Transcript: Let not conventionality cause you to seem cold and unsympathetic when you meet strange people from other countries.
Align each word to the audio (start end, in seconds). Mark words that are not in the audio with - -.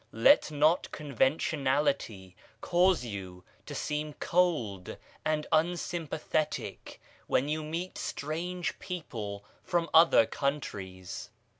Let 0.13 0.49
not 0.49 0.89
conventionality 0.91 2.35
cause 2.59 3.05
you 3.05 3.43
to 3.67 3.75
seem 3.75 4.13
cold 4.13 4.97
and 5.23 5.45
unsympathetic 5.51 6.99
when 7.27 7.47
you 7.47 7.63
meet 7.63 7.99
strange 7.99 8.79
people 8.79 9.45
from 9.63 9.91
other 9.93 10.25
countries. 10.25 11.29